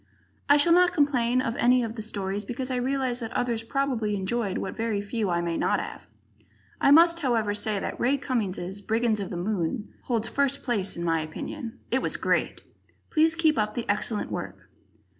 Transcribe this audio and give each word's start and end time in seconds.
I 0.49 0.57
shall 0.57 0.73
not 0.73 0.93
complain 0.93 1.41
of 1.41 1.55
any 1.57 1.83
of 1.83 1.95
the 1.95 2.01
stories, 2.01 2.43
because 2.43 2.71
I 2.71 2.77
realize 2.77 3.19
that 3.19 3.31
others 3.33 3.61
probably 3.61 4.15
enjoyed 4.15 4.57
what 4.57 4.75
very 4.75 4.99
few 4.99 5.29
I 5.29 5.41
may 5.41 5.57
not 5.57 5.79
have. 5.79 6.07
I 6.81 6.89
must, 6.89 7.19
however, 7.19 7.53
say 7.53 7.77
that 7.79 7.99
Ray 7.99 8.17
Cummings' 8.17 8.81
"Brigands 8.81 9.19
of 9.19 9.29
the 9.29 9.37
Moon" 9.37 9.93
holds 10.05 10.27
first 10.27 10.63
place, 10.63 10.97
in 10.97 11.03
my 11.03 11.19
opinion. 11.21 11.77
It 11.91 12.01
was 12.01 12.17
great! 12.17 12.63
Please 13.11 13.35
keep 13.35 13.59
up 13.59 13.75
the 13.75 13.87
excellent 13.87 14.31
work. 14.31 14.71